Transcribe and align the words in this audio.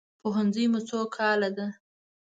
پوهنځی 0.21 0.65
مو 0.71 0.79
څو 0.87 0.99
کاله 1.15 1.49
ده؟ 1.57 1.67